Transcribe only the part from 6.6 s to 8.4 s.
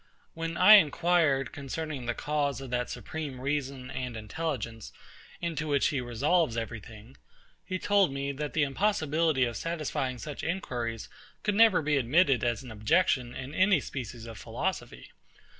thing; he told me,